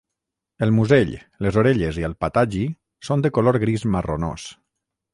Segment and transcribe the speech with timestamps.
[0.67, 1.11] El musell,
[1.47, 2.65] les orelles i el patagi
[3.11, 4.53] són de color gris marronós.